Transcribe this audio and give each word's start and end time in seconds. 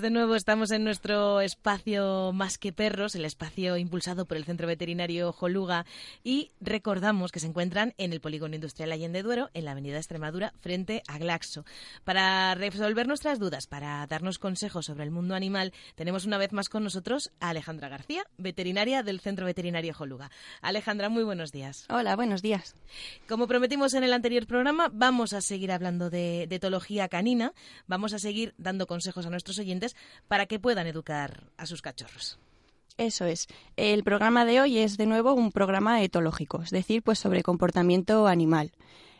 De 0.00 0.10
nuevo 0.10 0.34
estamos 0.34 0.72
en 0.72 0.84
nuestro 0.84 1.40
espacio 1.40 2.30
Más 2.34 2.58
que 2.58 2.70
Perros, 2.70 3.14
el 3.14 3.24
espacio 3.24 3.78
impulsado 3.78 4.26
por 4.26 4.36
el 4.36 4.44
Centro 4.44 4.66
Veterinario 4.66 5.32
Joluga 5.32 5.86
y 6.22 6.50
recordamos 6.60 7.32
que 7.32 7.40
se 7.40 7.46
encuentran 7.46 7.94
en 7.96 8.12
el 8.12 8.20
Polígono 8.20 8.54
Industrial 8.54 8.92
Allende 8.92 9.22
Duero, 9.22 9.48
en 9.54 9.64
la 9.64 9.70
Avenida 9.70 9.96
Extremadura, 9.96 10.52
frente 10.60 11.02
a 11.08 11.16
Glaxo. 11.16 11.64
Para 12.04 12.54
resolver 12.54 13.08
nuestras 13.08 13.38
dudas, 13.38 13.66
para 13.66 14.06
darnos 14.06 14.38
consejos 14.38 14.84
sobre 14.84 15.04
el 15.04 15.10
mundo 15.10 15.34
animal, 15.34 15.72
tenemos 15.94 16.26
una 16.26 16.36
vez 16.36 16.52
más 16.52 16.68
con 16.68 16.84
nosotros 16.84 17.30
a 17.40 17.48
Alejandra 17.48 17.88
García, 17.88 18.24
veterinaria 18.36 19.02
del 19.02 19.20
Centro 19.20 19.46
Veterinario 19.46 19.94
Joluga. 19.94 20.30
Alejandra, 20.60 21.08
muy 21.08 21.24
buenos 21.24 21.52
días. 21.52 21.86
Hola, 21.88 22.16
buenos 22.16 22.42
días. 22.42 22.76
Como 23.26 23.46
prometimos 23.46 23.94
en 23.94 24.04
el 24.04 24.12
anterior 24.12 24.46
programa, 24.46 24.90
vamos 24.92 25.32
a 25.32 25.40
seguir 25.40 25.72
hablando 25.72 26.10
de, 26.10 26.46
de 26.48 26.56
etología 26.56 27.08
canina, 27.08 27.54
vamos 27.86 28.12
a 28.12 28.18
seguir 28.18 28.54
dando 28.58 28.86
consejos 28.86 29.24
a 29.24 29.30
nuestros 29.30 29.58
oyentes 29.58 29.85
para 30.26 30.46
que 30.46 30.58
puedan 30.58 30.86
educar 30.86 31.44
a 31.56 31.66
sus 31.66 31.82
cachorros. 31.82 32.38
Eso 32.98 33.26
es. 33.26 33.46
El 33.76 34.02
programa 34.04 34.46
de 34.46 34.60
hoy 34.60 34.78
es 34.78 34.96
de 34.96 35.04
nuevo 35.04 35.34
un 35.34 35.52
programa 35.52 36.02
etológico, 36.02 36.62
es 36.62 36.70
decir, 36.70 37.02
pues 37.02 37.18
sobre 37.18 37.42
comportamiento 37.42 38.26
animal, 38.26 38.72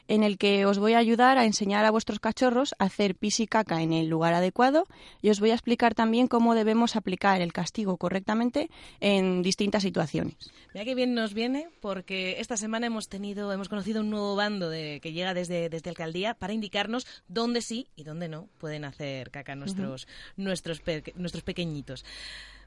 en 0.09 0.23
el 0.23 0.39
que 0.39 0.67
os 0.67 0.79
voy 0.79 0.95
a 0.95 0.99
ayudar 0.99 1.39
a 1.39 1.45
enseñar 1.45 1.85
a 1.85 1.91
vuestros 1.91 2.21
cachorros 2.21 2.75
a 2.79 2.85
hacer 2.85 3.15
pis 3.15 3.41
y 3.41 3.47
caca 3.47 3.83
en 3.83 3.93
el 3.93 4.09
lugar 4.09 4.35
adecuado 4.35 4.87
y 5.23 5.31
os 5.31 5.41
voy 5.41 5.51
a 5.51 5.55
explicar 5.55 5.95
también 5.95 6.29
cómo 6.29 6.55
debemos 6.55 6.97
aplicar 6.97 7.41
el 7.41 7.53
castigo 7.53 7.97
correctamente 7.97 8.71
en 9.01 9.43
distintas 9.43 9.83
situaciones. 9.83 10.37
Mira 10.75 10.85
qué 10.85 10.95
bien 10.95 11.15
nos 11.15 11.35
viene 11.35 11.69
porque 11.81 12.41
esta 12.41 12.57
semana 12.57 12.87
hemos 12.87 13.09
tenido, 13.09 13.53
hemos 13.53 13.69
conocido 13.69 14.01
un 14.01 14.11
nuevo 14.11 14.37
bando 14.37 14.71
de, 14.71 15.01
que 15.01 15.13
llega 15.13 15.35
desde, 15.35 15.69
desde 15.69 15.91
alcaldía 15.91 16.35
para 16.35 16.53
indicarnos 16.53 17.07
dónde 17.29 17.63
sí 17.63 17.89
y 17.97 18.05
dónde 18.05 18.29
no 18.29 18.49
pueden 18.59 18.85
hacer 18.85 19.31
caca 19.31 19.55
nuestros, 19.55 20.07
nuestros, 20.37 20.83
nuestros 21.15 21.45
pequeñitos. 21.45 22.05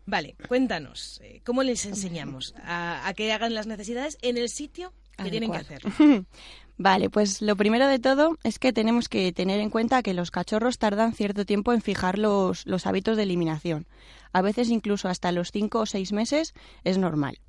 Vale, 0.06 0.36
cuéntanos, 0.48 1.20
eh, 1.24 1.42
¿cómo 1.46 1.62
les 1.62 1.86
enseñamos 1.86 2.56
a, 2.64 3.08
a, 3.08 3.14
que 3.14 3.32
hagan 3.32 3.54
las 3.54 3.68
necesidades 3.68 4.18
en 4.22 4.38
el 4.38 4.50
sitio 4.50 4.92
que 5.24 5.32
tienen 5.32 5.52
que 5.52 5.58
hacer? 5.58 5.82
Vale, 6.82 7.10
pues 7.10 7.42
lo 7.42 7.58
primero 7.58 7.88
de 7.88 8.00
todo 8.00 8.38
es 8.44 8.58
que 8.58 8.72
tenemos 8.72 9.10
que 9.10 9.34
tener 9.34 9.60
en 9.60 9.70
cuenta 9.70 10.02
que 10.02 10.14
los 10.14 10.32
cachorros 10.32 10.78
tardan 10.78 11.14
cierto 11.14 11.46
tiempo 11.46 11.74
en 11.74 11.82
fijar 11.82 12.18
los, 12.18 12.66
los 12.66 12.88
hábitos 12.88 13.18
de 13.18 13.24
eliminación. 13.24 13.86
A 14.32 14.42
veces 14.42 14.70
incluso 14.70 15.10
hasta 15.10 15.34
los 15.34 15.52
cinco 15.52 15.80
o 15.80 15.86
seis 15.86 16.14
meses 16.14 16.54
es 16.86 16.98
normal. 16.98 17.40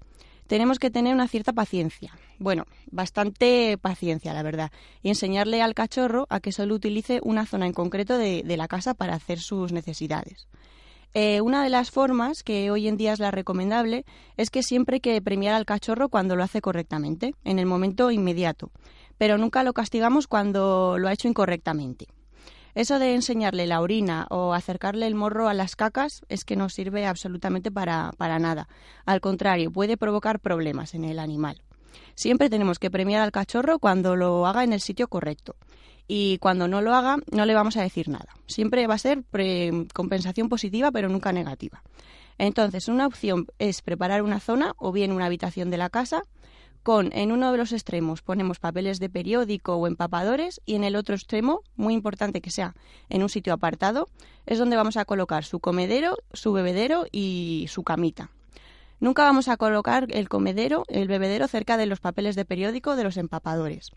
Tenemos 0.49 0.81
que 0.81 0.91
tener 0.91 1.15
una 1.15 1.29
cierta 1.29 1.53
paciencia. 1.53 2.12
Bueno, 2.41 2.65
bastante 2.91 3.79
paciencia, 3.81 4.34
la 4.34 4.43
verdad. 4.43 4.73
Y 5.01 5.11
enseñarle 5.11 5.62
al 5.62 5.75
cachorro 5.75 6.27
a 6.29 6.41
que 6.41 6.51
solo 6.51 6.75
utilice 6.75 7.21
una 7.23 7.47
zona 7.47 7.67
en 7.67 7.73
concreto 7.73 8.19
de, 8.19 8.43
de 8.43 8.57
la 8.57 8.67
casa 8.67 8.95
para 8.95 9.15
hacer 9.15 9.39
sus 9.39 9.71
necesidades. 9.71 10.49
Eh, 11.12 11.41
una 11.41 11.64
de 11.64 11.70
las 11.70 11.91
formas, 11.91 12.44
que 12.44 12.70
hoy 12.70 12.86
en 12.86 12.97
día 12.97 13.12
es 13.12 13.19
la 13.19 13.33
recomendable, 13.33 14.05
es 14.36 14.50
que 14.50 14.62
siempre 14.62 14.97
hay 14.97 15.00
que 15.00 15.20
premiar 15.20 15.55
al 15.55 15.66
cachorro 15.66 16.08
cuando 16.08 16.36
lo 16.36 16.44
hace 16.44 16.61
correctamente, 16.61 17.34
en 17.42 17.58
el 17.58 17.66
momento 17.66 18.12
inmediato, 18.12 18.71
pero 19.19 19.37
nunca 19.37 19.65
lo 19.65 19.72
castigamos 19.72 20.28
cuando 20.28 20.99
lo 20.99 21.09
ha 21.09 21.12
hecho 21.12 21.26
incorrectamente. 21.26 22.06
Eso 22.76 23.00
de 23.00 23.15
enseñarle 23.16 23.66
la 23.66 23.81
orina 23.81 24.28
o 24.31 24.54
acercarle 24.54 25.09
el 25.09 25.16
morro 25.16 25.49
a 25.49 25.54
las 25.54 25.75
cacas 25.75 26.22
es 26.28 26.44
que 26.44 26.54
no 26.54 26.69
sirve 26.69 27.04
absolutamente 27.04 27.72
para, 27.72 28.12
para 28.16 28.38
nada. 28.38 28.69
Al 29.04 29.20
contrario, 29.20 29.72
puede 29.72 29.97
provocar 29.97 30.38
problemas 30.38 30.94
en 30.94 31.04
el 31.04 31.19
animal. 31.19 31.62
Siempre 32.15 32.49
tenemos 32.49 32.78
que 32.78 32.91
premiar 32.91 33.22
al 33.22 33.32
cachorro 33.32 33.81
cuando 33.81 34.15
lo 34.15 34.47
haga 34.47 34.62
en 34.62 34.72
el 34.72 34.81
sitio 34.81 35.09
correcto 35.09 35.56
y 36.12 36.38
cuando 36.38 36.66
no 36.66 36.82
lo 36.82 36.93
haga 36.93 37.19
no 37.31 37.47
le 37.47 37.54
vamos 37.54 37.76
a 37.76 37.82
decir 37.82 38.09
nada. 38.09 38.34
Siempre 38.48 38.88
va 38.88 38.94
a 38.94 38.98
ser 38.98 39.22
compensación 39.94 40.48
positiva 40.48 40.91
pero 40.91 41.09
nunca 41.09 41.32
negativa. 41.32 41.84
Entonces, 42.37 42.88
una 42.88 43.06
opción 43.06 43.47
es 43.60 43.81
preparar 43.81 44.22
una 44.22 44.41
zona 44.41 44.75
o 44.76 44.91
bien 44.91 45.12
una 45.12 45.26
habitación 45.26 45.70
de 45.70 45.76
la 45.76 45.88
casa 45.88 46.22
con 46.82 47.12
en 47.12 47.31
uno 47.31 47.53
de 47.53 47.59
los 47.59 47.70
extremos 47.72 48.22
ponemos 48.22 48.59
papeles 48.59 48.99
de 48.99 49.09
periódico 49.09 49.76
o 49.76 49.87
empapadores 49.87 50.60
y 50.66 50.75
en 50.75 50.82
el 50.82 50.97
otro 50.97 51.15
extremo, 51.15 51.62
muy 51.76 51.94
importante 51.94 52.41
que 52.41 52.50
sea 52.50 52.75
en 53.09 53.22
un 53.22 53.28
sitio 53.28 53.53
apartado, 53.53 54.09
es 54.47 54.59
donde 54.59 54.75
vamos 54.75 54.97
a 54.97 55.04
colocar 55.04 55.44
su 55.44 55.60
comedero, 55.60 56.16
su 56.32 56.53
bebedero 56.53 57.06
y 57.12 57.66
su 57.69 57.84
camita. 57.84 58.31
Nunca 58.99 59.22
vamos 59.22 59.47
a 59.47 59.56
colocar 59.56 60.09
el 60.10 60.28
comedero, 60.28 60.82
el 60.88 61.06
bebedero 61.06 61.47
cerca 61.47 61.76
de 61.76 61.87
los 61.87 62.00
papeles 62.00 62.34
de 62.34 62.44
periódico 62.44 62.97
de 62.97 63.04
los 63.04 63.16
empapadores 63.16 63.93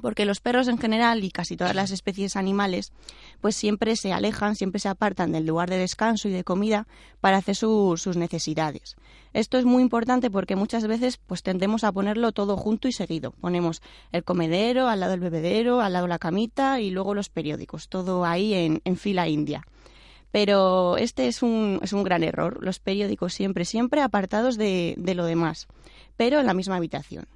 porque 0.00 0.24
los 0.24 0.40
perros 0.40 0.68
en 0.68 0.78
general 0.78 1.24
y 1.24 1.30
casi 1.30 1.56
todas 1.56 1.74
las 1.74 1.90
especies 1.90 2.36
animales 2.36 2.92
pues 3.40 3.56
siempre 3.56 3.96
se 3.96 4.12
alejan, 4.12 4.56
siempre 4.56 4.80
se 4.80 4.88
apartan 4.88 5.32
del 5.32 5.46
lugar 5.46 5.70
de 5.70 5.78
descanso 5.78 6.28
y 6.28 6.32
de 6.32 6.44
comida 6.44 6.86
para 7.20 7.38
hacer 7.38 7.56
sus 7.56 8.16
necesidades. 8.16 8.96
Esto 9.32 9.58
es 9.58 9.64
muy 9.64 9.82
importante 9.82 10.30
porque 10.30 10.56
muchas 10.56 10.86
veces 10.86 11.18
pues 11.18 11.42
tendemos 11.42 11.84
a 11.84 11.92
ponerlo 11.92 12.32
todo 12.32 12.56
junto 12.56 12.88
y 12.88 12.92
seguido. 12.92 13.32
Ponemos 13.32 13.82
el 14.12 14.24
comedero, 14.24 14.88
al 14.88 15.00
lado 15.00 15.14
el 15.14 15.20
bebedero, 15.20 15.80
al 15.80 15.92
lado 15.92 16.06
la 16.06 16.18
camita 16.18 16.80
y 16.80 16.90
luego 16.90 17.14
los 17.14 17.28
periódicos, 17.28 17.88
todo 17.88 18.24
ahí 18.24 18.54
en, 18.54 18.80
en 18.84 18.96
fila 18.96 19.28
india. 19.28 19.66
Pero 20.30 20.96
este 20.96 21.28
es 21.28 21.42
un, 21.42 21.80
es 21.82 21.92
un 21.92 22.02
gran 22.02 22.22
error. 22.22 22.58
Los 22.62 22.78
periódicos 22.78 23.34
siempre, 23.34 23.64
siempre 23.64 24.00
apartados 24.00 24.56
de, 24.56 24.94
de 24.96 25.14
lo 25.14 25.24
demás, 25.24 25.66
pero 26.16 26.40
en 26.40 26.46
la 26.46 26.54
misma 26.54 26.76
habitación. 26.76 27.26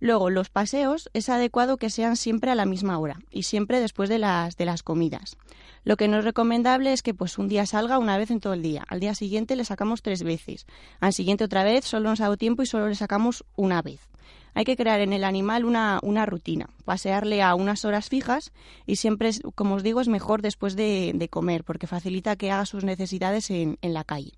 Luego, 0.00 0.30
los 0.30 0.48
paseos 0.48 1.10
es 1.12 1.28
adecuado 1.28 1.76
que 1.76 1.90
sean 1.90 2.16
siempre 2.16 2.50
a 2.50 2.54
la 2.54 2.66
misma 2.66 2.98
hora 2.98 3.18
y 3.30 3.42
siempre 3.42 3.80
después 3.80 4.08
de 4.08 4.18
las, 4.18 4.82
comidas. 4.84 5.36
Lo 5.84 5.96
que 5.96 6.08
no 6.08 6.18
es 6.18 6.24
recomendable 6.24 6.92
es 6.92 7.02
que 7.02 7.14
pues 7.14 7.38
un 7.38 7.48
día 7.48 7.66
salga 7.66 7.98
una 7.98 8.16
vez 8.16 8.30
en 8.30 8.40
todo 8.40 8.52
el 8.52 8.62
día, 8.62 8.84
al 8.88 9.00
día 9.00 9.14
siguiente 9.14 9.56
le 9.56 9.64
sacamos 9.64 10.02
tres 10.02 10.22
veces, 10.22 10.66
al 11.00 11.12
siguiente 11.12 11.44
otra 11.44 11.64
vez, 11.64 11.84
solo 11.84 12.10
nos 12.10 12.20
ha 12.20 12.24
dado 12.24 12.36
tiempo 12.36 12.62
y 12.62 12.66
solo 12.66 12.88
le 12.88 12.94
sacamos 12.94 13.44
una 13.56 13.82
vez. 13.82 14.08
Hay 14.54 14.64
que 14.64 14.76
crear 14.76 15.00
en 15.00 15.12
el 15.12 15.24
animal 15.24 15.64
una, 15.64 16.26
rutina, 16.26 16.68
pasearle 16.84 17.42
a 17.42 17.54
unas 17.54 17.84
horas 17.84 18.08
fijas 18.08 18.52
y 18.86 18.96
siempre, 18.96 19.30
como 19.54 19.76
os 19.76 19.82
digo, 19.82 20.00
es 20.00 20.08
mejor 20.08 20.42
después 20.42 20.74
de, 20.76 21.28
comer 21.30 21.64
porque 21.64 21.86
facilita 21.86 22.36
que 22.36 22.50
haga 22.50 22.66
sus 22.66 22.84
necesidades 22.84 23.50
en 23.50 23.76
la 23.82 24.04
calle. 24.04 24.32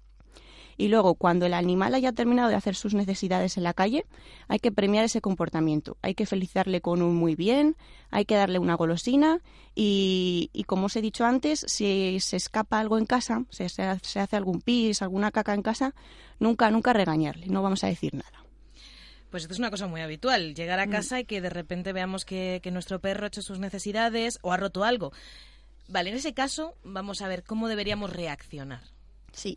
Y 0.80 0.88
luego, 0.88 1.14
cuando 1.14 1.44
el 1.44 1.52
animal 1.52 1.94
haya 1.94 2.12
terminado 2.12 2.48
de 2.48 2.54
hacer 2.54 2.74
sus 2.74 2.94
necesidades 2.94 3.58
en 3.58 3.64
la 3.64 3.74
calle, 3.74 4.06
hay 4.48 4.60
que 4.60 4.72
premiar 4.72 5.04
ese 5.04 5.20
comportamiento. 5.20 5.98
Hay 6.00 6.14
que 6.14 6.24
felicitarle 6.24 6.80
con 6.80 7.02
un 7.02 7.16
muy 7.16 7.34
bien, 7.34 7.76
hay 8.10 8.24
que 8.24 8.34
darle 8.34 8.58
una 8.58 8.76
golosina 8.76 9.40
y, 9.74 10.50
como 10.66 10.86
os 10.86 10.96
he 10.96 11.02
dicho 11.02 11.26
antes, 11.26 11.66
si 11.68 12.18
se 12.20 12.38
escapa 12.38 12.80
algo 12.80 12.96
en 12.96 13.04
casa, 13.04 13.44
si 13.50 13.68
se, 13.68 13.82
hace 13.82 14.36
algún 14.36 14.62
pis, 14.62 15.02
alguna 15.02 15.30
caca 15.30 15.52
en 15.52 15.60
casa, 15.60 15.94
nunca, 16.38 16.70
nunca 16.70 16.94
regañarle, 16.94 17.48
no 17.48 17.60
vamos 17.60 17.84
a 17.84 17.88
decir 17.88 18.14
nada. 18.14 18.46
Pues 19.28 19.42
esto 19.42 19.52
es 19.52 19.58
una 19.58 19.70
cosa 19.70 19.86
muy 19.86 20.00
habitual, 20.00 20.54
llegar 20.54 20.80
a 20.80 20.86
mm. 20.86 20.90
casa 20.90 21.20
y 21.20 21.26
que 21.26 21.42
de 21.42 21.50
repente 21.50 21.92
veamos 21.92 22.24
que, 22.24 22.60
que 22.62 22.70
nuestro 22.70 23.00
perro 23.02 23.24
ha 23.24 23.28
hecho 23.28 23.42
sus 23.42 23.58
necesidades 23.58 24.38
o 24.40 24.50
ha 24.50 24.56
roto 24.56 24.82
algo. 24.82 25.12
Vale, 25.88 26.08
en 26.08 26.16
ese 26.16 26.32
caso 26.32 26.74
vamos 26.84 27.20
a 27.20 27.28
ver 27.28 27.42
cómo 27.42 27.68
deberíamos 27.68 28.10
reaccionar. 28.10 28.80
Sí. 29.32 29.56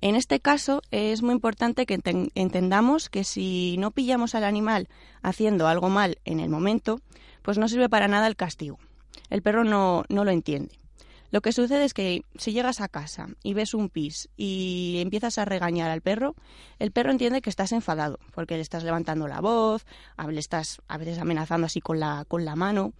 En 0.00 0.16
este 0.16 0.40
caso 0.40 0.82
es 0.90 1.22
muy 1.22 1.34
importante 1.34 1.86
que 1.86 2.00
entendamos 2.34 3.08
que 3.08 3.24
si 3.24 3.76
no 3.78 3.90
pillamos 3.90 4.34
al 4.34 4.44
animal 4.44 4.88
haciendo 5.22 5.68
algo 5.68 5.88
mal 5.88 6.18
en 6.24 6.40
el 6.40 6.48
momento, 6.48 7.00
pues 7.42 7.58
no 7.58 7.68
sirve 7.68 7.88
para 7.88 8.08
nada 8.08 8.26
el 8.26 8.36
castigo. 8.36 8.78
El 9.28 9.42
perro 9.42 9.64
no, 9.64 10.04
no 10.08 10.24
lo 10.24 10.30
entiende. 10.30 10.80
Lo 11.30 11.42
que 11.42 11.52
sucede 11.52 11.84
es 11.84 11.94
que 11.94 12.24
si 12.36 12.52
llegas 12.52 12.80
a 12.80 12.88
casa 12.88 13.28
y 13.44 13.54
ves 13.54 13.72
un 13.72 13.88
pis 13.88 14.28
y 14.36 14.98
empiezas 15.00 15.38
a 15.38 15.44
regañar 15.44 15.90
al 15.90 16.00
perro, 16.00 16.34
el 16.80 16.90
perro 16.90 17.12
entiende 17.12 17.40
que 17.40 17.50
estás 17.50 17.70
enfadado 17.70 18.18
porque 18.34 18.56
le 18.56 18.62
estás 18.62 18.82
levantando 18.82 19.28
la 19.28 19.40
voz, 19.40 19.86
le 20.28 20.40
estás 20.40 20.82
a 20.88 20.98
veces 20.98 21.18
amenazando 21.18 21.66
así 21.66 21.80
con 21.80 22.00
la, 22.00 22.24
con 22.26 22.44
la 22.44 22.56
mano 22.56 22.92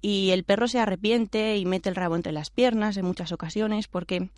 y 0.00 0.30
el 0.30 0.44
perro 0.44 0.68
se 0.68 0.78
arrepiente 0.78 1.56
y 1.56 1.64
mete 1.64 1.88
el 1.88 1.96
rabo 1.96 2.14
entre 2.14 2.32
las 2.32 2.50
piernas 2.50 2.96
en 2.96 3.04
muchas 3.04 3.32
ocasiones 3.32 3.88
porque 3.88 4.30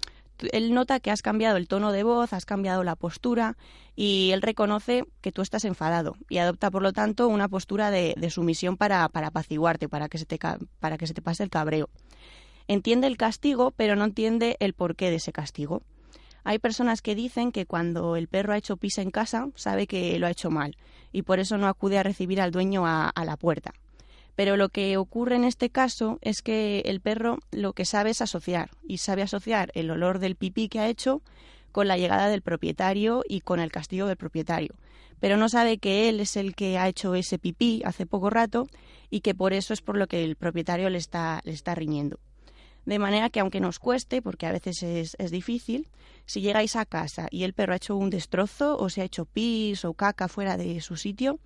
él 0.53 0.75
nota 0.75 1.01
que 1.01 1.11
has 1.11 1.23
cambiado 1.23 1.57
el 1.57 1.69
tono 1.69 1.93
de 1.93 2.03
voz, 2.03 2.33
has 2.33 2.45
cambiado 2.45 2.85
la 2.85 2.97
postura 2.97 3.57
y 3.97 4.31
él 4.33 4.43
reconoce 4.43 5.05
que 5.21 5.33
tú 5.33 5.43
estás 5.43 5.65
enfadado 5.65 6.17
y 6.29 6.39
adopta, 6.39 6.71
por 6.71 6.83
lo 6.83 6.93
tanto, 6.93 7.29
una 7.29 7.49
postura 7.49 7.91
de, 7.91 8.15
sumisión 8.31 8.77
para, 8.77 9.09
para 9.09 9.29
apaciguarte, 9.29 9.89
para 9.89 10.09
que, 10.09 10.19
se 10.19 10.27
te, 10.27 10.39
para 10.81 10.99
que 10.99 11.07
se 11.07 11.15
te 11.15 11.23
pase 11.23 11.43
el 11.43 11.51
cabreo. 11.51 11.89
entiende 12.67 13.07
el 13.07 13.17
castigo, 13.17 13.71
pero 13.71 13.97
no 13.97 14.05
entiende 14.05 14.57
el 14.61 14.75
porqué 14.75 15.11
de 15.11 15.17
ese 15.17 15.33
castigo. 15.33 15.83
Hay 16.43 16.59
personas 16.59 17.01
que 17.01 17.15
dicen 17.15 17.53
que 17.53 17.65
cuando 17.65 18.17
el 18.17 18.29
perro 18.29 18.53
ha 18.53 18.59
hecho 18.59 18.77
pis 18.77 18.99
en 18.99 19.11
casa, 19.11 19.49
sabe 19.55 19.87
que 19.87 20.19
lo 20.19 20.27
ha 20.27 20.31
hecho 20.31 20.51
mal 20.51 20.77
y 21.11 21.23
por 21.23 21.39
eso 21.39 21.57
no 21.57 21.69
acude 21.69 21.99
a 21.99 22.03
recibir 22.03 22.41
al 22.41 22.51
dueño 22.51 22.87
a, 22.87 23.09
a 23.09 23.25
la 23.25 23.37
puerta. 23.37 23.73
Pero 24.37 24.57
lo 24.57 24.69
que 24.69 24.97
ocurre 24.97 25.37
en 25.37 25.45
este 25.45 25.71
caso 25.71 26.19
es 26.21 26.43
que 26.43 26.81
el 26.87 27.01
perro 27.01 27.39
lo 27.51 27.73
que 27.73 27.85
sabe 27.85 28.11
es 28.11 28.21
asociar 28.21 28.71
y 28.87 28.99
sabe 28.99 29.23
asociar 29.23 29.71
el 29.75 29.91
olor 29.91 30.19
del 30.19 30.37
pipí 30.37 30.69
que 30.69 30.81
ha 30.81 30.89
hecho 30.89 31.23
con 31.73 31.89
la 31.89 31.97
llegada 31.97 32.29
del 32.29 32.43
propietario 32.43 33.25
y 33.29 33.41
con 33.41 33.61
el 33.61 33.73
castigo 33.73 34.07
del 34.07 34.17
propietario. 34.17 34.75
Pero 35.21 35.37
no 35.37 35.49
sabe 35.49 35.79
que 35.79 36.09
él 36.09 36.21
es 36.21 36.37
el 36.37 36.55
que 36.55 36.79
ha 36.79 36.89
hecho 36.89 37.15
ese 37.15 37.39
pipí 37.39 37.83
hace 37.85 38.07
poco 38.07 38.31
rato 38.31 38.69
y 39.11 39.21
que 39.21 39.35
por 39.35 39.53
eso 39.53 39.73
es 39.73 39.81
por 39.81 39.97
lo 39.97 40.07
que 40.07 40.25
el 40.25 40.37
propietario 40.37 40.91
le 40.91 40.99
está, 40.99 41.41
le 41.45 41.53
está 41.53 41.75
riñendo. 41.75 42.19
De 42.85 42.99
manera 42.99 43.31
que 43.31 43.41
aunque 43.41 43.61
nos 43.61 43.79
cueste, 43.79 44.21
porque 44.21 44.47
a 44.47 44.53
veces 44.53 44.83
es, 44.83 45.17
es, 45.19 45.31
difícil, 45.31 45.89
si 46.27 46.41
llegáis 46.41 46.77
a 46.77 46.85
casa 46.85 47.29
y 47.31 47.45
el 47.45 47.55
perro 47.55 47.73
ha 47.73 47.77
hecho 47.77 47.97
un 47.97 48.11
destrozo 48.11 48.77
o 48.77 48.91
se 48.91 49.01
ha 49.01 49.05
hecho 49.05 49.25
pis 49.25 49.85
o 49.85 49.95
caca 49.95 50.29
fuera 50.29 50.57
de 50.57 50.81
su 50.81 50.97
sitio, 50.97 51.39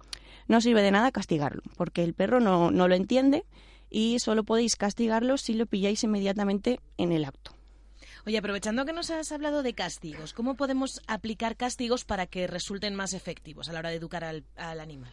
no 0.49 0.61
sirve 0.61 0.83
de 0.83 0.91
nada 0.91 1.13
castigarlo, 1.13 1.63
porque 1.77 2.03
el 2.03 2.15
perro 2.15 2.41
no, 2.41 2.71
no 2.71 2.89
lo 2.89 2.95
entiende 2.95 3.45
y 3.91 4.19
solo 4.19 4.45
podéis 4.45 4.77
castigarlo 4.77 5.37
si 5.39 5.55
lo 5.55 5.67
pilláis 5.67 6.03
inmediatamente 6.05 6.81
en 6.97 7.13
el 7.13 7.25
acto. 7.25 7.53
Oye, 8.27 8.39
aprovechando 8.39 8.85
que 8.85 8.93
nos 8.93 9.11
has 9.11 9.33
hablado 9.33 9.63
de 9.63 9.75
castigos, 9.75 10.35
¿cómo 10.35 10.55
podemos 10.55 11.01
aplicar 11.07 11.57
castigos 11.57 12.05
para 12.05 12.27
que 12.27 12.47
resulten 12.47 12.95
más 12.95 13.15
efectivos 13.15 13.69
a 13.69 13.73
la 13.73 13.79
hora 13.79 13.91
de 13.91 13.97
educar 13.97 14.25
al, 14.25 14.45
al 14.57 14.81
animal? 14.81 15.13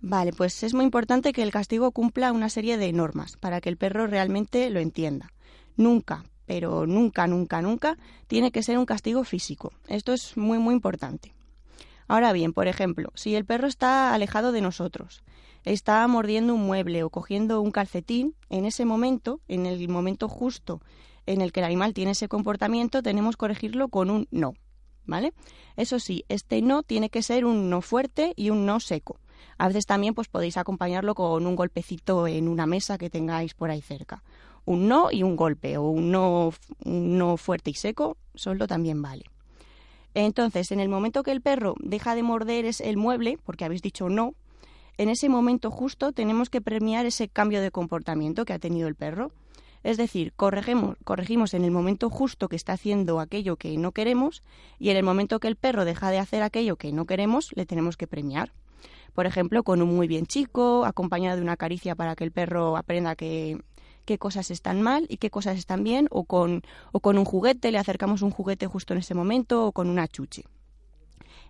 Vale, 0.00 0.32
pues 0.32 0.62
es 0.62 0.74
muy 0.74 0.84
importante 0.84 1.32
que 1.32 1.42
el 1.42 1.52
castigo 1.52 1.92
cumpla 1.92 2.32
una 2.32 2.48
serie 2.48 2.76
de 2.76 2.92
normas 2.92 3.36
para 3.36 3.60
que 3.60 3.68
el 3.68 3.76
perro 3.76 4.06
realmente 4.06 4.68
lo 4.70 4.80
entienda. 4.80 5.32
Nunca, 5.76 6.24
pero 6.46 6.86
nunca, 6.86 7.26
nunca, 7.26 7.62
nunca 7.62 7.98
tiene 8.26 8.50
que 8.50 8.62
ser 8.62 8.78
un 8.78 8.86
castigo 8.86 9.24
físico. 9.24 9.72
Esto 9.88 10.12
es 10.12 10.36
muy, 10.36 10.58
muy 10.58 10.74
importante. 10.74 11.34
Ahora 12.08 12.32
bien, 12.32 12.52
por 12.52 12.68
ejemplo, 12.68 13.10
si 13.14 13.34
el 13.34 13.44
perro 13.44 13.66
está 13.66 14.12
alejado 14.12 14.52
de 14.52 14.60
nosotros, 14.60 15.22
está 15.64 16.06
mordiendo 16.08 16.54
un 16.54 16.66
mueble 16.66 17.02
o 17.04 17.10
cogiendo 17.10 17.60
un 17.60 17.70
calcetín, 17.70 18.34
en 18.50 18.64
ese 18.64 18.84
momento, 18.84 19.40
en 19.48 19.66
el 19.66 19.88
momento 19.88 20.28
justo 20.28 20.80
en 21.26 21.40
el 21.40 21.52
que 21.52 21.60
el 21.60 21.66
animal 21.66 21.94
tiene 21.94 22.10
ese 22.12 22.28
comportamiento, 22.28 23.02
tenemos 23.02 23.36
que 23.36 23.40
corregirlo 23.40 23.88
con 23.88 24.10
un 24.10 24.28
no. 24.30 24.54
¿Vale? 25.04 25.32
Eso 25.76 25.98
sí, 25.98 26.24
este 26.28 26.62
no 26.62 26.84
tiene 26.84 27.10
que 27.10 27.22
ser 27.22 27.44
un 27.44 27.68
no 27.70 27.80
fuerte 27.80 28.34
y 28.36 28.50
un 28.50 28.66
no 28.66 28.78
seco. 28.78 29.18
A 29.58 29.66
veces 29.66 29.84
también 29.84 30.14
pues 30.14 30.28
podéis 30.28 30.56
acompañarlo 30.56 31.14
con 31.14 31.44
un 31.44 31.56
golpecito 31.56 32.28
en 32.28 32.46
una 32.46 32.66
mesa 32.66 32.98
que 32.98 33.10
tengáis 33.10 33.54
por 33.54 33.70
ahí 33.70 33.80
cerca. 33.80 34.22
Un 34.64 34.88
no 34.88 35.10
y 35.10 35.22
un 35.22 35.36
golpe 35.36 35.76
o 35.76 35.88
un 35.88 36.10
no, 36.10 36.52
un 36.84 37.18
no 37.18 37.36
fuerte 37.36 37.70
y 37.70 37.74
seco, 37.74 38.16
solo 38.34 38.66
también 38.66 39.02
vale. 39.02 39.24
Entonces, 40.14 40.72
en 40.72 40.80
el 40.80 40.88
momento 40.88 41.22
que 41.22 41.32
el 41.32 41.40
perro 41.40 41.74
deja 41.80 42.14
de 42.14 42.22
morder 42.22 42.66
el 42.78 42.96
mueble, 42.96 43.38
porque 43.44 43.64
habéis 43.64 43.82
dicho 43.82 44.08
no, 44.08 44.34
en 44.98 45.08
ese 45.08 45.28
momento 45.28 45.70
justo 45.70 46.12
tenemos 46.12 46.50
que 46.50 46.60
premiar 46.60 47.06
ese 47.06 47.28
cambio 47.28 47.62
de 47.62 47.70
comportamiento 47.70 48.44
que 48.44 48.52
ha 48.52 48.58
tenido 48.58 48.88
el 48.88 48.94
perro. 48.94 49.32
Es 49.82 49.96
decir, 49.96 50.32
corregimos, 50.36 50.96
corregimos 51.02 51.54
en 51.54 51.64
el 51.64 51.70
momento 51.70 52.08
justo 52.08 52.48
que 52.48 52.56
está 52.56 52.74
haciendo 52.74 53.18
aquello 53.18 53.56
que 53.56 53.76
no 53.78 53.92
queremos 53.92 54.42
y 54.78 54.90
en 54.90 54.96
el 54.96 55.02
momento 55.02 55.40
que 55.40 55.48
el 55.48 55.56
perro 55.56 55.84
deja 55.84 56.10
de 56.10 56.18
hacer 56.18 56.42
aquello 56.42 56.76
que 56.76 56.92
no 56.92 57.04
queremos, 57.04 57.50
le 57.56 57.66
tenemos 57.66 57.96
que 57.96 58.06
premiar. 58.06 58.52
Por 59.14 59.26
ejemplo, 59.26 59.62
con 59.62 59.82
un 59.82 59.94
muy 59.94 60.06
bien 60.06 60.26
chico, 60.26 60.84
acompañado 60.84 61.36
de 61.36 61.42
una 61.42 61.56
caricia 61.56 61.94
para 61.94 62.14
que 62.14 62.24
el 62.24 62.30
perro 62.32 62.76
aprenda 62.76 63.16
que, 63.16 63.58
qué 64.04 64.18
cosas 64.18 64.50
están 64.50 64.82
mal 64.82 65.06
y 65.08 65.16
qué 65.16 65.30
cosas 65.30 65.58
están 65.58 65.84
bien, 65.84 66.08
o 66.10 66.24
con, 66.24 66.62
o 66.92 67.00
con 67.00 67.18
un 67.18 67.24
juguete, 67.24 67.72
le 67.72 67.78
acercamos 67.78 68.22
un 68.22 68.30
juguete 68.30 68.66
justo 68.66 68.94
en 68.94 69.00
ese 69.00 69.14
momento, 69.14 69.66
o 69.66 69.72
con 69.72 69.88
una 69.88 70.08
chuche. 70.08 70.44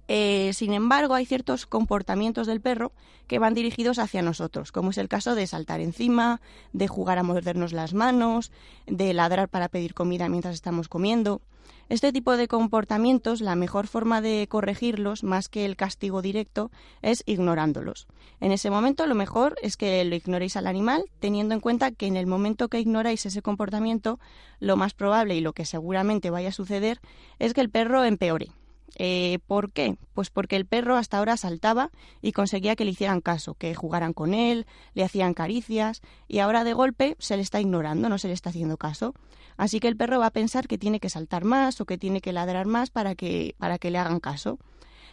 Eh, 0.09 0.51
sin 0.55 0.73
embargo, 0.73 1.15
hay 1.15 1.27
ciertos 1.27 1.67
comportamientos 1.67 2.47
del 2.47 2.61
perro 2.61 2.93
que 3.27 3.39
van 3.39 3.55
dirigidos 3.55 3.99
hacia 3.99 4.23
nosotros, 4.23 4.73
como 4.73 4.91
es 4.91 4.99
el 4.99 5.09
caso 5.09 5.35
de 5.35 5.47
saltar 5.47 5.81
encima, 5.81 6.41
de 6.73 6.89
jugar 6.89 7.19
a 7.19 7.23
mordernos 7.23 7.73
las 7.73 7.95
manos, 7.95 8.53
de 8.87 9.15
ladrar 9.15 9.49
para 9.49 9.69
pedir 9.69 9.95
comida 9.95 10.29
mientras 10.29 10.55
estamos 10.55 10.89
comiendo. 10.89 11.41
Este 11.89 12.13
tipo 12.13 12.37
de 12.37 12.49
comportamientos, 12.49 13.41
la 13.41 13.55
mejor 13.55 13.87
forma 13.87 14.23
de 14.23 14.47
corregirlos, 14.49 15.25
más 15.25 15.49
que 15.49 15.67
el 15.67 15.77
castigo 15.77 16.23
directo, 16.23 16.71
es 17.03 17.23
ignorándolos. 17.27 18.07
En 18.41 18.51
ese 18.51 18.71
momento 18.71 19.07
lo 19.07 19.15
mejor 19.15 19.57
es 19.63 19.77
que 19.77 20.03
lo 20.05 20.15
ignoréis 20.15 20.57
al 20.57 20.67
animal, 20.67 21.05
teniendo 21.21 21.55
en 21.55 21.61
cuenta 21.61 21.91
que 21.91 22.07
en 22.07 22.17
el 22.17 22.27
momento 22.27 22.69
que 22.69 22.81
ignoráis 22.81 23.27
ese 23.27 23.43
comportamiento, 23.43 24.19
lo 24.59 24.77
más 24.77 24.95
probable 24.95 25.37
y 25.37 25.41
lo 25.41 25.53
que 25.53 25.67
seguramente 25.67 26.31
vaya 26.31 26.49
a 26.49 26.53
suceder 26.53 27.01
es 27.39 27.53
que 27.53 27.61
el 27.61 27.71
perro 27.71 28.05
empeore. 28.05 28.53
Eh, 28.97 29.39
¿Por 29.47 29.73
qué? 29.73 29.97
Pues 30.15 30.31
porque 30.31 30.56
el 30.56 30.67
perro 30.67 30.97
hasta 30.97 31.19
ahora 31.19 31.37
saltaba 31.37 31.91
y 32.21 32.33
conseguía 32.33 32.77
que 32.77 32.85
le 32.85 32.91
hicieran 32.91 33.21
caso, 33.21 33.55
que 33.55 33.75
jugaran 33.75 34.12
con 34.12 34.35
él, 34.35 34.67
le 34.94 35.05
hacían 35.05 35.35
caricias 35.35 36.03
y 36.29 36.41
ahora 36.41 36.65
de 36.65 36.75
golpe 36.75 37.17
se 37.19 37.37
le 37.37 37.43
está 37.43 37.61
ignorando, 37.61 38.09
no 38.09 38.19
se 38.19 38.29
le 38.29 38.35
está 38.35 38.50
haciendo 38.50 38.77
caso. 38.77 39.15
Así 39.56 39.81
que 39.81 39.89
el 39.89 39.97
perro 39.97 40.19
va 40.19 40.27
a 40.27 40.31
pensar 40.31 40.69
que 40.69 40.79
tiene 40.79 41.00
que 41.00 41.11
saltar 41.11 41.44
más 41.44 41.81
o 41.81 41.85
que 41.85 41.99
tiene 41.99 42.21
que 42.21 42.33
ladrar 42.33 42.67
más 42.67 42.91
para 42.91 43.15
que, 43.15 43.55
para 43.59 43.79
que 43.79 43.91
le 43.91 43.99
hagan 43.99 44.21
caso. 44.21 44.59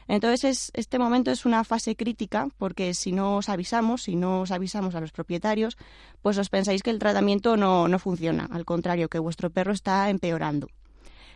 Entonces, 0.07 0.71
este 0.73 0.97
momento 0.97 1.29
es 1.29 1.45
una 1.45 1.63
fase 1.63 1.95
crítica 1.95 2.47
porque 2.57 2.95
si 2.95 3.11
no 3.11 3.37
os 3.37 3.47
avisamos, 3.47 4.01
si 4.03 4.15
no 4.15 4.41
os 4.41 4.49
avisamos 4.49 4.95
a 4.95 5.01
los 5.01 5.11
propietarios, 5.11 5.77
pues 6.23 6.37
os 6.39 6.49
pensáis 6.49 6.81
que 6.81 6.89
el 6.89 6.97
tratamiento 6.97 7.57
no, 7.57 7.87
no 7.87 7.99
funciona, 7.99 8.49
al 8.51 8.65
contrario, 8.65 9.07
que 9.07 9.19
vuestro 9.19 9.51
perro 9.51 9.71
está 9.71 10.09
empeorando. 10.09 10.67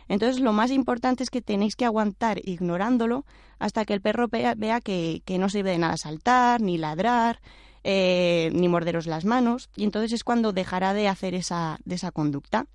Entonces, 0.08 0.40
lo 0.40 0.52
más 0.52 0.70
importante 0.70 1.22
es 1.22 1.30
que 1.30 1.42
tenéis 1.42 1.76
que 1.76 1.84
aguantar 1.84 2.40
ignorándolo 2.44 3.24
hasta 3.58 3.84
que 3.84 3.94
el 3.94 4.00
perro 4.00 4.28
vea, 4.28 4.80
que, 4.80 5.22
que, 5.24 5.38
no 5.38 5.48
sirve 5.48 5.70
de 5.70 5.78
nada 5.78 5.96
saltar, 5.96 6.60
ni 6.60 6.76
ladrar, 6.76 7.40
eh, 7.84 8.50
ni 8.52 8.68
morderos 8.68 9.06
las 9.06 9.24
manos, 9.24 9.70
y 9.76 9.84
entonces 9.84 10.12
es 10.12 10.24
cuando 10.24 10.52
dejará 10.52 10.94
de 10.94 11.08
hacer 11.08 11.34
esa, 11.34 11.78
de 11.84 11.94
esa 11.94 12.10
conducta. 12.10 12.66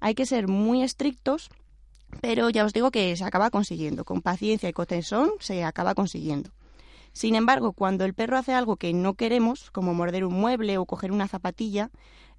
Hay 0.00 0.14
que 0.14 0.26
ser 0.26 0.48
muy 0.48 0.82
estrictos, 0.82 1.48
pero 2.20 2.50
ya 2.50 2.64
os 2.64 2.72
digo 2.72 2.90
que 2.90 3.16
se 3.16 3.24
acaba 3.24 3.50
consiguiendo. 3.50 4.04
Con 4.04 4.22
paciencia 4.22 4.68
y 4.68 4.72
con 4.72 4.86
tesón 4.86 5.30
se 5.40 5.64
acaba 5.64 5.94
consiguiendo. 5.94 6.50
Sin 7.12 7.36
embargo, 7.36 7.72
cuando 7.72 8.04
el 8.04 8.12
perro 8.12 8.36
hace 8.36 8.52
algo 8.52 8.76
que 8.76 8.92
no 8.92 9.14
queremos, 9.14 9.70
como 9.70 9.94
morder 9.94 10.24
un 10.24 10.34
mueble 10.34 10.78
o 10.78 10.84
coger 10.84 11.12
una 11.12 11.28
zapatilla, 11.28 11.90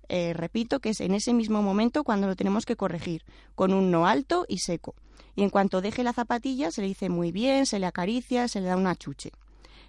eh, 0.09 0.33
repito 0.33 0.79
que 0.79 0.89
es 0.89 1.01
en 1.01 1.13
ese 1.13 1.33
mismo 1.33 1.61
momento 1.61 2.03
cuando 2.03 2.27
lo 2.27 2.35
tenemos 2.35 2.65
que 2.65 2.75
corregir, 2.75 3.23
con 3.55 3.73
un 3.73 3.91
no 3.91 4.07
alto 4.07 4.45
y 4.47 4.59
seco. 4.59 4.95
Y 5.35 5.43
en 5.43 5.49
cuanto 5.49 5.81
deje 5.81 6.03
la 6.03 6.13
zapatilla, 6.13 6.71
se 6.71 6.81
le 6.81 6.87
dice 6.87 7.09
muy 7.09 7.31
bien, 7.31 7.65
se 7.65 7.79
le 7.79 7.85
acaricia, 7.85 8.47
se 8.47 8.61
le 8.61 8.67
da 8.67 8.77
una 8.77 8.95
chuche. 8.95 9.31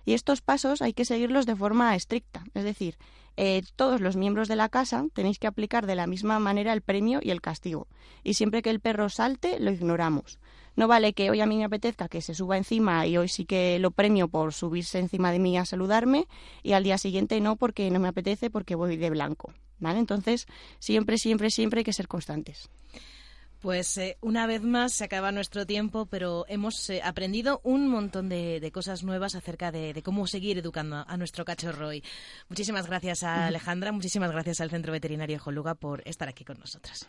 Y 0.05 0.15
estos 0.15 0.41
pasos 0.41 0.83
hay 0.83 0.93
que 0.93 1.05
seguirlos 1.05 1.47
de 1.47 1.57
forma 1.57 1.95
estricta, 1.95 2.45
es 2.55 2.65
decir, 2.65 2.97
eh, 3.37 3.63
todos 3.77 4.01
los 4.01 4.17
miembros 4.17 4.49
de 4.49 4.57
la 4.57 4.69
casa 4.69 5.05
tenéis 5.13 5.39
que 5.39 5.47
aplicar 5.47 5.87
de 5.87 5.95
la 5.95 6.07
misma 6.07 6.39
manera 6.39 6.73
el 6.73 6.81
premio 6.81 7.21
y 7.23 7.31
el 7.31 7.43
castigo. 7.43 7.87
Y 8.25 8.35
siempre 8.35 8.63
que 8.63 8.71
el 8.71 8.81
perro 8.81 9.09
salte, 9.09 9.61
lo 9.61 9.71
ignoramos. 9.71 10.39
No 10.77 10.89
vale 10.89 11.15
que 11.15 11.31
hoy 11.31 11.41
a 11.41 11.47
mí 11.47 11.57
me 11.57 11.65
apetezca 11.65 12.09
que 12.09 12.21
se 12.21 12.35
suba 12.35 12.57
encima 12.57 13.07
y 13.07 13.17
hoy 13.17 13.29
sí 13.29 13.47
que 13.47 13.79
lo 13.79 13.91
premio 13.91 14.29
por 14.29 14.53
subirse 14.53 14.99
encima 14.99 15.33
de 15.33 15.39
mí 15.39 15.57
a 15.57 15.65
saludarme 15.65 16.27
y 16.63 16.73
al 16.73 16.85
día 16.85 16.99
siguiente 16.99 17.41
no 17.41 17.57
porque 17.57 17.91
no 17.91 17.99
me 17.99 18.09
apetece 18.09 18.51
porque 18.51 18.75
voy 18.75 18.97
de 18.97 19.11
blanco. 19.11 19.53
¿Vale? 19.79 19.99
Entonces, 19.99 20.47
siempre, 20.79 21.19
siempre, 21.19 21.51
siempre 21.51 21.81
hay 21.81 21.85
que 21.85 21.93
ser 21.93 22.09
constantes. 22.09 22.71
Pues 23.61 23.97
eh, 23.97 24.17
una 24.21 24.47
vez 24.47 24.63
más 24.63 24.93
se 24.93 25.05
acaba 25.05 25.33
nuestro 25.33 25.67
tiempo, 25.67 26.07
pero 26.07 26.45
hemos 26.49 26.89
eh, 26.91 27.01
aprendido 27.03 27.61
un 27.65 27.89
montón 27.89 28.29
de, 28.29 28.61
de 28.61 28.71
cosas 28.71 29.03
nuevas 29.03 29.35
acerca 29.35 29.73
de, 29.73 29.93
de, 29.93 30.03
cómo 30.03 30.27
seguir 30.27 30.59
educando 30.59 31.05
a 31.07 31.17
nuestro 31.17 31.45
cachorro 31.45 31.89
hoy. 31.89 32.05
Muchísimas 32.49 32.87
gracias 32.87 33.23
a 33.23 33.47
Alejandra, 33.47 33.93
muchísimas 33.93 34.31
gracias 34.31 34.61
al 34.61 34.71
Centro 34.71 34.93
Veterinario 34.93 35.39
Joluga 35.39 35.75
por 35.75 36.03
estar 36.07 36.29
aquí 36.29 36.45
con 36.45 36.59
nosotras. 36.59 37.09